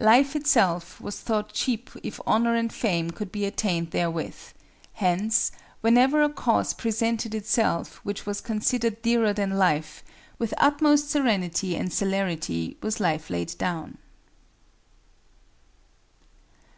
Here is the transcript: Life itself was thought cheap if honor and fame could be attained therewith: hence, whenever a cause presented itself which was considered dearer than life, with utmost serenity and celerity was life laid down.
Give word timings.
Life 0.00 0.34
itself 0.34 0.98
was 0.98 1.20
thought 1.20 1.52
cheap 1.52 1.90
if 2.02 2.20
honor 2.26 2.54
and 2.54 2.72
fame 2.72 3.10
could 3.10 3.30
be 3.30 3.44
attained 3.44 3.90
therewith: 3.90 4.34
hence, 4.94 5.52
whenever 5.82 6.22
a 6.22 6.30
cause 6.30 6.72
presented 6.72 7.34
itself 7.34 7.96
which 8.02 8.24
was 8.24 8.40
considered 8.40 9.02
dearer 9.02 9.34
than 9.34 9.58
life, 9.58 10.02
with 10.38 10.54
utmost 10.56 11.10
serenity 11.10 11.76
and 11.76 11.92
celerity 11.92 12.78
was 12.80 12.98
life 12.98 13.28
laid 13.28 13.58
down. 13.58 13.98